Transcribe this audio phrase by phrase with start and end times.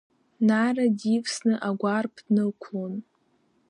[0.47, 2.93] Нара дивсны агәарԥ днықәлон.